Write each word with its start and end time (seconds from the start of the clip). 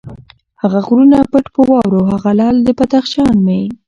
هغه 0.61 0.79
غرونه 0.87 1.17
پټ 1.31 1.45
په 1.55 1.61
واورو، 1.69 2.01
هغه 2.11 2.29
لعل 2.39 2.57
د 2.63 2.69
بدخشان 2.77 3.33
مي 3.45 3.61